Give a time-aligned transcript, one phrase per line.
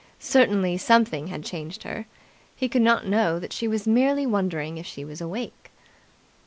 [0.17, 2.07] Certainly something had changed her.
[2.55, 5.69] He could not know that she was merely wondering if she was awake.